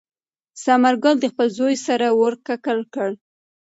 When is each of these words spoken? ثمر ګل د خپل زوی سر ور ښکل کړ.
ثمر 0.63 0.93
ګل 1.03 1.15
د 1.21 1.25
خپل 1.31 1.47
زوی 1.57 1.75
سر 1.85 2.01
ور 2.19 2.33
ښکل 2.45 2.79
کړ. 2.93 3.09